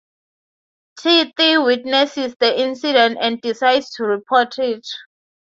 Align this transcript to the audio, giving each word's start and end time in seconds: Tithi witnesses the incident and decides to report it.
Tithi 0.99 1.63
witnesses 1.63 2.35
the 2.39 2.59
incident 2.59 3.19
and 3.21 3.39
decides 3.39 3.91
to 3.91 4.03
report 4.03 4.57
it. 4.57 4.83